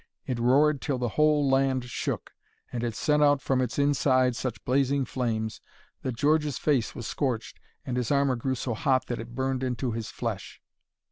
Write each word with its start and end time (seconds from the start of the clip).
It 0.25 0.39
roared 0.39 0.81
till 0.81 0.97
the 0.97 1.09
whole 1.09 1.47
land 1.47 1.85
shook, 1.85 2.31
and 2.73 2.83
it 2.83 2.95
sent 2.95 3.21
out 3.21 3.39
from 3.39 3.61
its 3.61 3.77
inside 3.77 4.35
such 4.35 4.65
blazing 4.65 5.05
flames 5.05 5.61
that 6.01 6.17
George's 6.17 6.57
face 6.57 6.95
was 6.95 7.05
scorched 7.05 7.59
and 7.85 7.97
his 7.97 8.09
armour 8.09 8.35
grew 8.35 8.55
so 8.55 8.73
hot 8.73 9.05
that 9.05 9.19
it 9.19 9.35
burned 9.35 9.61
into 9.61 9.91
his 9.91 10.09
flesh. 10.09 10.59